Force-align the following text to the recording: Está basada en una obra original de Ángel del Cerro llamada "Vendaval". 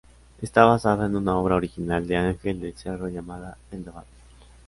Está 0.41 0.65
basada 0.65 1.05
en 1.05 1.15
una 1.15 1.37
obra 1.37 1.57
original 1.57 2.07
de 2.07 2.17
Ángel 2.17 2.59
del 2.59 2.75
Cerro 2.75 3.07
llamada 3.09 3.59
"Vendaval". 3.69 4.05